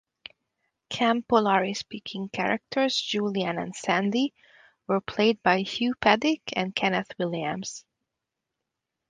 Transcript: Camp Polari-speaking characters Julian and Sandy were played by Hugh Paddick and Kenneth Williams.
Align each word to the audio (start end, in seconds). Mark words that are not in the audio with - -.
Camp 0.89 1.27
Polari-speaking 1.27 2.29
characters 2.29 2.99
Julian 2.99 3.59
and 3.59 3.75
Sandy 3.75 4.33
were 4.87 4.99
played 4.99 5.43
by 5.43 5.59
Hugh 5.59 5.93
Paddick 5.93 6.41
and 6.53 6.73
Kenneth 6.75 7.11
Williams. 7.19 7.85